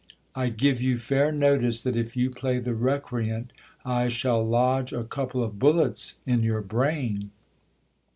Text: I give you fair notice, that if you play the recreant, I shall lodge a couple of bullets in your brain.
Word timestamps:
I 0.33 0.49
give 0.49 0.81
you 0.81 0.97
fair 0.97 1.31
notice, 1.31 1.83
that 1.83 1.95
if 1.95 2.17
you 2.17 2.31
play 2.31 2.57
the 2.57 2.73
recreant, 2.73 3.53
I 3.85 4.07
shall 4.09 4.43
lodge 4.43 4.91
a 4.93 5.03
couple 5.03 5.43
of 5.43 5.59
bullets 5.59 6.15
in 6.25 6.41
your 6.41 6.61
brain. 6.61 7.29